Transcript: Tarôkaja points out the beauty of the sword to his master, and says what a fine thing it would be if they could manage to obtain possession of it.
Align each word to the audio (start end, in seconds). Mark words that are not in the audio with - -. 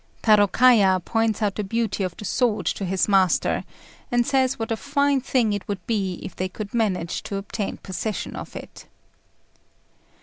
Tarôkaja 0.23 1.05
points 1.05 1.43
out 1.43 1.53
the 1.53 1.63
beauty 1.63 2.01
of 2.03 2.17
the 2.17 2.25
sword 2.25 2.65
to 2.65 2.85
his 2.85 3.07
master, 3.07 3.63
and 4.11 4.25
says 4.25 4.57
what 4.57 4.71
a 4.71 4.75
fine 4.75 5.21
thing 5.21 5.53
it 5.53 5.67
would 5.67 5.85
be 5.85 6.13
if 6.23 6.35
they 6.35 6.49
could 6.49 6.73
manage 6.73 7.21
to 7.21 7.35
obtain 7.35 7.77
possession 7.77 8.35
of 8.35 8.55
it. 8.55 8.87